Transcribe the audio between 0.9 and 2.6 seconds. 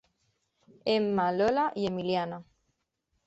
Emma, Lola i Emiliana.